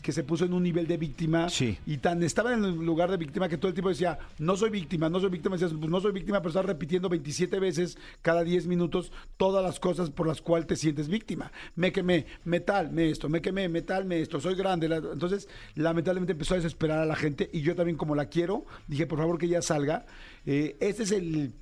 que 0.03 0.11
se 0.11 0.25
puso 0.25 0.43
en 0.43 0.51
un 0.51 0.63
nivel 0.63 0.87
de 0.87 0.97
víctima 0.97 1.47
Sí. 1.47 1.77
y 1.85 1.99
tan 1.99 2.21
estaba 2.21 2.53
en 2.53 2.65
el 2.65 2.73
lugar 2.75 3.09
de 3.09 3.15
víctima 3.15 3.47
que 3.47 3.57
todo 3.57 3.69
el 3.69 3.73
tiempo 3.75 3.91
decía 3.91 4.19
no 4.39 4.57
soy 4.57 4.71
víctima 4.71 5.07
no 5.07 5.21
soy 5.21 5.29
víctima 5.29 5.55
decías 5.55 5.71
pues 5.79 5.89
no 5.89 6.01
soy 6.01 6.11
víctima 6.11 6.39
pero 6.39 6.49
estás 6.49 6.65
repitiendo 6.65 7.07
27 7.07 7.59
veces 7.59 7.97
cada 8.21 8.43
10 8.43 8.67
minutos 8.67 9.13
todas 9.37 9.63
las 9.63 9.79
cosas 9.79 10.09
por 10.09 10.27
las 10.27 10.41
cuales 10.41 10.67
te 10.67 10.75
sientes 10.75 11.07
víctima 11.07 11.49
me 11.77 11.93
quemé 11.93 12.25
metal 12.43 12.89
me 12.99 13.09
esto 13.09 13.29
me 13.29 13.41
quemé 13.41 13.69
metal 13.69 14.05
me 14.05 14.19
esto 14.19 14.41
soy 14.41 14.55
grande 14.55 14.87
entonces 14.87 15.47
lamentablemente 15.75 16.33
empezó 16.33 16.53
a 16.55 16.57
desesperar 16.57 16.99
a 16.99 17.05
la 17.05 17.15
gente 17.15 17.49
y 17.53 17.61
yo 17.61 17.75
también 17.75 17.97
como 17.97 18.15
la 18.15 18.25
quiero 18.25 18.65
dije 18.87 19.07
por 19.07 19.19
favor 19.19 19.37
que 19.37 19.45
ella 19.45 19.61
salga 19.61 20.05
este 20.45 21.03
es 21.03 21.11
el 21.11 21.53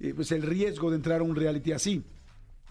eh, 0.00 0.12
pues 0.14 0.32
el 0.32 0.42
riesgo 0.42 0.90
de 0.90 0.96
entrar 0.96 1.20
a 1.20 1.24
un 1.24 1.36
reality 1.36 1.72
así 1.72 2.02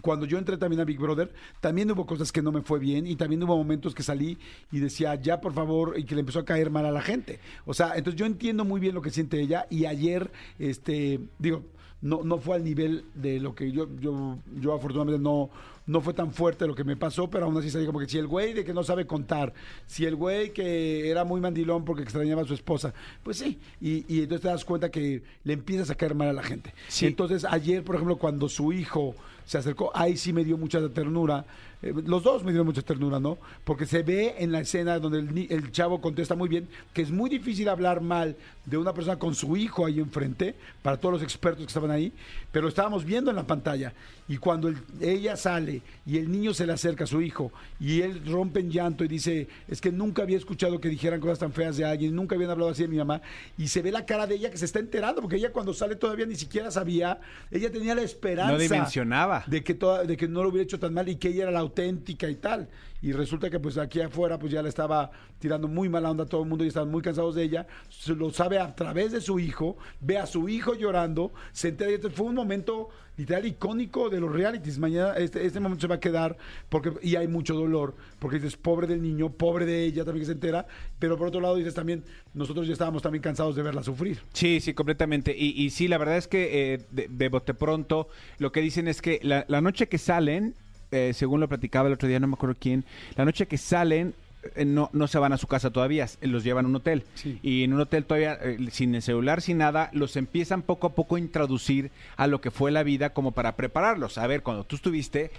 cuando 0.03 0.25
yo 0.25 0.37
entré 0.37 0.57
también 0.57 0.81
a 0.81 0.83
Big 0.83 0.99
Brother, 0.99 1.31
también 1.61 1.89
hubo 1.89 2.05
cosas 2.05 2.33
que 2.33 2.41
no 2.41 2.51
me 2.51 2.61
fue 2.61 2.77
bien 2.77 3.07
y 3.07 3.15
también 3.15 3.41
hubo 3.41 3.55
momentos 3.55 3.95
que 3.95 4.03
salí 4.03 4.37
y 4.69 4.79
decía, 4.79 5.15
ya 5.15 5.39
por 5.39 5.53
favor, 5.53 5.97
y 5.97 6.03
que 6.03 6.13
le 6.13 6.19
empezó 6.19 6.39
a 6.39 6.45
caer 6.45 6.69
mal 6.69 6.85
a 6.85 6.91
la 6.91 7.01
gente. 7.01 7.39
O 7.65 7.73
sea, 7.73 7.93
entonces 7.95 8.19
yo 8.19 8.25
entiendo 8.25 8.65
muy 8.65 8.81
bien 8.81 8.95
lo 8.95 9.01
que 9.01 9.11
siente 9.11 9.39
ella 9.39 9.65
y 9.69 9.85
ayer, 9.85 10.29
este, 10.59 11.21
digo, 11.39 11.63
no, 12.01 12.21
no 12.21 12.37
fue 12.37 12.57
al 12.57 12.65
nivel 12.65 13.05
de 13.15 13.39
lo 13.39 13.55
que 13.55 13.71
yo, 13.71 13.87
yo, 14.01 14.37
yo 14.59 14.73
afortunadamente 14.73 15.23
no, 15.23 15.49
no 15.85 16.01
fue 16.01 16.13
tan 16.13 16.33
fuerte 16.33 16.67
lo 16.67 16.75
que 16.75 16.83
me 16.83 16.97
pasó, 16.97 17.29
pero 17.29 17.45
aún 17.45 17.57
así 17.57 17.69
salí 17.69 17.85
como 17.85 17.99
que 17.99 18.09
si 18.09 18.17
el 18.17 18.27
güey 18.27 18.53
de 18.53 18.65
que 18.65 18.73
no 18.73 18.83
sabe 18.83 19.07
contar, 19.07 19.53
si 19.85 20.03
el 20.03 20.17
güey 20.17 20.51
que 20.51 21.09
era 21.09 21.23
muy 21.23 21.39
mandilón 21.39 21.85
porque 21.85 22.03
extrañaba 22.03 22.41
a 22.41 22.45
su 22.45 22.55
esposa, 22.55 22.93
pues 23.23 23.37
sí, 23.37 23.57
y, 23.79 24.03
y 24.13 24.23
entonces 24.23 24.41
te 24.41 24.47
das 24.49 24.65
cuenta 24.65 24.91
que 24.91 25.23
le 25.45 25.53
empiezas 25.53 25.89
a 25.91 25.95
caer 25.95 26.13
mal 26.13 26.27
a 26.27 26.33
la 26.33 26.43
gente. 26.43 26.73
Sí. 26.89 27.05
Entonces 27.05 27.45
ayer, 27.45 27.85
por 27.85 27.95
ejemplo, 27.95 28.17
cuando 28.17 28.49
su 28.49 28.73
hijo 28.73 29.15
se 29.45 29.57
acercó, 29.57 29.91
ahí 29.93 30.17
sí 30.17 30.33
me 30.33 30.43
dio 30.43 30.57
mucha 30.57 30.87
ternura. 30.89 31.45
Eh, 31.83 31.93
los 32.05 32.23
dos 32.23 32.43
me 32.43 32.51
dieron 32.51 32.65
mucha 32.65 32.81
ternura, 32.81 33.19
¿no? 33.19 33.37
Porque 33.65 33.85
se 33.85 34.01
ve 34.03 34.35
en 34.39 34.51
la 34.51 34.61
escena 34.61 34.97
donde 34.99 35.19
el, 35.53 35.71
chavo 35.71 35.99
contesta 36.01 36.33
muy 36.35 36.47
bien 36.49 36.67
que 36.93 37.01
es 37.01 37.11
muy 37.11 37.29
difícil 37.29 37.67
hablar 37.69 37.99
mal 38.01 38.35
de 38.65 38.77
una 38.77 38.93
persona 38.93 39.19
con 39.19 39.35
su 39.35 39.57
hijo 39.57 39.85
ahí 39.85 39.99
enfrente, 39.99 40.55
para 40.81 40.97
todos 40.97 41.13
los 41.15 41.23
expertos 41.23 41.65
que 41.65 41.67
estaban 41.67 41.91
ahí, 41.91 42.13
pero 42.51 42.63
lo 42.63 42.69
estábamos 42.69 43.03
viendo 43.03 43.29
en 43.29 43.35
la 43.35 43.45
pantalla. 43.45 43.93
Y 44.29 44.37
cuando 44.37 44.69
el- 44.69 44.77
ella 45.01 45.35
sale 45.35 45.81
y 46.05 46.17
el 46.17 46.31
niño 46.31 46.53
se 46.53 46.65
le 46.65 46.71
acerca 46.71 47.03
a 47.03 47.07
su 47.07 47.21
hijo 47.21 47.51
y 47.79 47.99
él 48.01 48.21
rompe 48.25 48.61
en 48.61 48.71
llanto 48.71 49.03
y 49.03 49.09
dice, 49.09 49.49
es 49.67 49.81
que 49.81 49.91
nunca 49.91 50.23
había 50.23 50.37
escuchado 50.37 50.79
que 50.79 50.87
dijeran 50.87 51.19
cosas 51.19 51.39
tan 51.39 51.51
feas 51.51 51.75
de 51.75 51.83
alguien, 51.83 52.15
nunca 52.15 52.35
habían 52.35 52.51
hablado 52.51 52.71
así 52.71 52.83
de 52.83 52.87
mi 52.87 52.97
mamá, 52.97 53.21
y 53.57 53.67
se 53.67 53.81
ve 53.81 53.91
la 53.91 54.05
cara 54.05 54.25
de 54.25 54.35
ella 54.35 54.49
que 54.49 54.57
se 54.57 54.63
está 54.65 54.79
enterando, 54.79 55.21
porque 55.21 55.35
ella 55.35 55.51
cuando 55.51 55.73
sale 55.73 55.97
todavía 55.97 56.25
ni 56.25 56.35
siquiera 56.35 56.71
sabía, 56.71 57.19
ella 57.51 57.69
tenía 57.69 57.93
la 57.95 58.01
esperanza 58.03 58.53
No 58.53 58.59
dimensionaba. 58.59 59.43
de 59.47 59.61
que 59.61 59.73
toda- 59.73 60.05
de 60.05 60.15
que 60.15 60.29
no 60.29 60.41
lo 60.43 60.49
hubiera 60.49 60.63
hecho 60.63 60.79
tan 60.79 60.93
mal 60.93 61.09
y 61.09 61.17
que 61.17 61.27
ella 61.27 61.43
era 61.43 61.51
la 61.51 61.59
auténtica 61.73 62.29
y 62.29 62.35
tal. 62.35 62.69
Y 63.01 63.11
resulta 63.11 63.49
que 63.49 63.59
pues 63.59 63.77
aquí 63.77 63.99
afuera 63.99 64.39
pues 64.39 64.51
ya 64.53 64.61
le 64.61 64.69
estaba 64.69 65.11
tirando 65.39 65.67
muy 65.67 65.89
mala 65.89 66.09
onda 66.09 66.23
a 66.23 66.27
todo 66.27 66.43
el 66.43 66.47
mundo 66.47 66.63
y 66.63 66.69
estaban 66.69 66.89
muy 66.89 67.01
cansados 67.01 67.35
de 67.35 67.43
ella. 67.43 67.67
Se 67.89 68.15
lo 68.15 68.31
sabe 68.31 68.59
a 68.59 68.73
través 68.73 69.11
de 69.11 69.19
su 69.19 69.39
hijo, 69.39 69.77
ve 69.99 70.17
a 70.17 70.25
su 70.25 70.47
hijo 70.47 70.73
llorando, 70.73 71.33
se 71.51 71.69
entera 71.69 71.91
y 71.91 71.97
fue 71.97 72.27
un 72.27 72.35
momento 72.35 72.89
literal 73.17 73.45
icónico 73.45 74.09
de 74.09 74.21
los 74.21 74.31
realities. 74.31 74.79
Mañana 74.79 75.15
este, 75.17 75.45
este 75.45 75.59
momento 75.59 75.81
se 75.81 75.87
va 75.87 75.95
a 75.95 75.99
quedar 75.99 76.37
porque 76.69 76.93
y 77.01 77.17
hay 77.17 77.27
mucho 77.27 77.55
dolor, 77.55 77.93
porque 78.19 78.37
dices 78.37 78.55
pobre 78.55 78.87
del 78.87 79.01
niño, 79.01 79.33
pobre 79.33 79.65
de 79.65 79.83
ella 79.83 80.05
también 80.05 80.25
se 80.25 80.31
entera, 80.31 80.65
pero 80.97 81.17
por 81.17 81.27
otro 81.27 81.41
lado 81.41 81.57
dices 81.57 81.73
también 81.73 82.05
nosotros 82.33 82.67
ya 82.67 82.73
estábamos 82.73 83.01
también 83.01 83.21
cansados 83.21 83.57
de 83.57 83.63
verla 83.63 83.83
sufrir. 83.83 84.21
Sí, 84.31 84.61
sí, 84.61 84.73
completamente. 84.73 85.35
Y, 85.37 85.61
y 85.61 85.71
sí, 85.71 85.89
la 85.89 85.97
verdad 85.97 86.15
es 86.15 86.29
que 86.29 86.73
eh, 86.73 86.85
de, 86.89 87.09
de 87.09 87.27
bote 87.27 87.53
pronto 87.53 88.07
lo 88.37 88.53
que 88.53 88.61
dicen 88.61 88.87
es 88.87 89.01
que 89.01 89.19
la 89.21 89.61
noche 89.61 89.89
que 89.89 89.97
salen, 89.97 90.55
eh, 90.93 91.13
según 91.13 91.39
lo 91.41 91.47
platicaba 91.49 91.87
el 91.87 91.93
otro 91.95 92.07
día, 92.07 92.19
no 92.19 92.27
me 92.27 92.35
acuerdo 92.35 92.55
quién, 92.59 92.85
la 93.15 93.25
noche 93.25 93.47
que 93.47 93.57
salen 93.57 94.13
eh, 94.55 94.65
no, 94.65 94.89
no 94.91 95.07
se 95.07 95.17
van 95.19 95.31
a 95.31 95.37
su 95.37 95.47
casa 95.47 95.71
todavía, 95.71 96.03
s- 96.03 96.17
los 96.21 96.43
llevan 96.43 96.65
a 96.65 96.67
un 96.67 96.75
hotel. 96.75 97.03
Sí. 97.15 97.39
Y 97.41 97.63
en 97.63 97.71
un 97.73 97.79
hotel 97.79 98.03
todavía, 98.03 98.37
eh, 98.41 98.57
sin 98.71 98.93
el 98.93 99.01
celular, 99.01 99.41
sin 99.41 99.57
nada, 99.59 99.89
los 99.93 100.17
empiezan 100.17 100.61
poco 100.63 100.87
a 100.87 100.95
poco 100.95 101.15
a 101.15 101.19
introducir 101.19 101.91
a 102.17 102.27
lo 102.27 102.41
que 102.41 102.51
fue 102.51 102.69
la 102.69 102.83
vida 102.83 103.11
como 103.13 103.31
para 103.31 103.55
prepararlos. 103.55 104.17
A 104.17 104.27
ver, 104.27 104.43
cuando 104.43 104.65
tú 104.65 104.75
estuviste, 104.75 105.31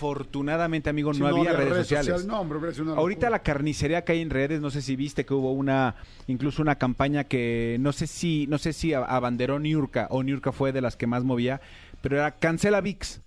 afortunadamente, 0.00 0.90
amigo, 0.90 1.12
no, 1.12 1.26
había 1.26 1.52
redes, 1.52 1.70
redes 1.70 1.86
sociales. 1.88 2.24
no, 2.26 2.40
hombre, 2.40 2.58
Ahorita 2.96 3.30
la 3.30 3.40
carnicería 3.40 4.04
que 4.04 4.12
hay 4.12 4.20
en 4.22 4.30
redes, 4.30 4.60
no 4.60 4.70
sé 4.70 4.82
si 4.82 4.96
viste 4.96 5.24
que 5.26 5.34
hubo 5.34 5.52
una, 5.52 5.94
incluso 6.26 6.62
una 6.62 6.76
campaña 6.76 7.24
que 7.24 7.76
no 7.80 7.92
sé 7.92 8.06
si, 8.06 8.46
no 8.48 8.58
sé 8.58 8.72
si 8.72 8.94
abanderó 8.94 9.58
Niurka 9.58 10.06
o 10.10 10.22
Niurka 10.22 10.52
fue 10.52 10.72
de 10.72 10.80
las 10.80 10.96
que 10.96 11.06
más 11.06 11.24
movía, 11.24 11.60
pero 12.02 12.16
era 12.16 12.32
cancela 12.32 12.80
VIX. 12.80 13.20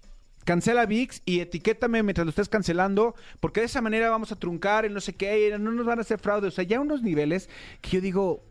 Cancela 0.49 0.87
VIX 0.87 1.21
y 1.27 1.41
etiquétame 1.41 2.01
mientras 2.01 2.25
lo 2.25 2.31
estés 2.31 2.49
cancelando, 2.49 3.13
porque 3.39 3.59
de 3.59 3.67
esa 3.67 3.81
manera 3.81 4.09
vamos 4.09 4.31
a 4.31 4.35
truncar 4.35 4.83
el 4.83 4.95
no 4.95 4.99
sé 4.99 5.13
qué, 5.13 5.55
no 5.59 5.71
nos 5.71 5.85
van 5.85 5.99
a 5.99 6.01
hacer 6.01 6.17
fraude. 6.17 6.47
O 6.47 6.51
sea, 6.51 6.63
ya 6.63 6.79
unos 6.79 7.03
niveles 7.03 7.51
que 7.81 7.91
yo 7.91 8.01
digo, 8.01 8.43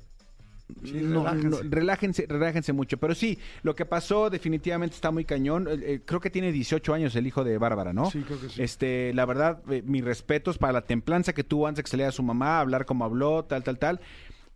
Sí, 0.85 0.93
no, 0.93 1.25
relájense. 1.25 1.49
no, 1.65 1.71
relájense, 1.71 2.27
relájense 2.29 2.73
mucho. 2.73 2.99
Pero 2.99 3.17
sí, 3.17 3.41
lo 3.65 3.75
que 3.75 3.85
pasó 3.85 4.31
definitivamente 4.31 4.95
está 4.95 5.11
muy 5.11 5.25
cañón. 5.25 5.67
Eh, 5.67 5.79
eh, 5.83 6.01
creo 6.05 6.21
que 6.21 6.31
tiene 6.31 6.53
18 6.53 6.95
años 6.95 7.17
el 7.17 7.27
hijo 7.27 7.43
de 7.43 7.59
Bárbara, 7.59 7.93
¿no? 7.93 8.09
Sí, 8.13 8.23
creo 8.23 8.41
que 8.41 8.49
sí. 8.49 8.63
Este, 8.63 9.13
la 9.13 9.27
verdad, 9.27 9.61
eh, 9.69 9.83
mis 9.85 10.05
respetos 10.05 10.57
para 10.57 10.75
la 10.75 10.83
templanza 10.83 11.33
que 11.33 11.43
tuvo 11.43 11.67
antes 11.67 11.79
de 11.79 11.83
que 11.83 11.91
saliera 11.91 12.13
su 12.13 12.23
mamá, 12.23 12.61
hablar 12.61 12.87
como 12.87 13.07
habló, 13.07 13.45
tal, 13.45 13.65
tal, 13.65 13.77
tal. 13.81 14.01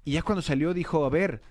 Y 0.04 0.12
ya 0.12 0.22
cuando 0.22 0.42
salió 0.42 0.74
dijo, 0.74 1.04
a 1.04 1.10
ver, 1.10 1.42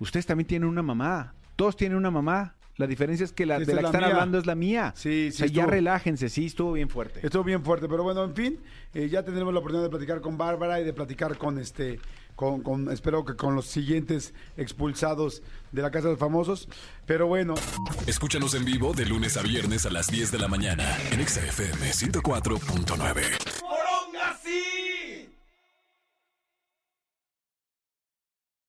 ustedes 0.00 0.26
también 0.26 0.48
tienen 0.48 0.68
una 0.68 0.82
mamá. 0.82 1.34
Todos 1.54 1.76
tienen 1.76 1.96
una 1.96 2.10
mamá. 2.10 2.55
La 2.78 2.86
diferencia 2.86 3.24
es 3.24 3.32
que 3.32 3.46
la 3.46 3.56
Esta 3.56 3.66
de 3.66 3.74
la 3.74 3.80
es 3.80 3.84
que 3.84 3.86
están 3.96 4.02
mía. 4.02 4.14
hablando 4.14 4.38
es 4.38 4.46
la 4.46 4.54
mía. 4.54 4.92
Sí, 4.96 5.30
sí 5.32 5.44
O 5.44 5.46
sea, 5.46 5.46
ya 5.46 5.66
relájense, 5.66 6.28
sí, 6.28 6.46
estuvo 6.46 6.72
bien 6.72 6.88
fuerte. 6.90 7.20
Estuvo 7.22 7.42
bien 7.42 7.64
fuerte, 7.64 7.88
pero 7.88 8.02
bueno, 8.02 8.22
en 8.24 8.34
fin, 8.34 8.60
eh, 8.92 9.08
ya 9.08 9.22
tendremos 9.24 9.54
la 9.54 9.60
oportunidad 9.60 9.84
de 9.86 9.90
platicar 9.90 10.20
con 10.20 10.36
Bárbara 10.36 10.78
y 10.80 10.84
de 10.84 10.92
platicar 10.92 11.38
con 11.38 11.58
este, 11.58 11.98
con, 12.34 12.60
con- 12.62 12.90
espero 12.92 13.24
que 13.24 13.34
con 13.34 13.54
los 13.54 13.64
siguientes 13.66 14.34
expulsados 14.58 15.42
de 15.72 15.80
la 15.80 15.90
Casa 15.90 16.08
de 16.08 16.12
los 16.12 16.20
Famosos. 16.20 16.68
Pero 17.06 17.26
bueno, 17.28 17.54
Escúchanos 18.06 18.52
en 18.54 18.64
vivo 18.66 18.92
de 18.92 19.06
lunes 19.06 19.38
a 19.38 19.42
viernes 19.42 19.86
a 19.86 19.90
las 19.90 20.08
10 20.08 20.30
de 20.32 20.38
la 20.38 20.48
mañana 20.48 20.84
en 21.12 21.20
Exa 21.20 21.40
FM 21.46 21.90
104.9. 21.92 23.55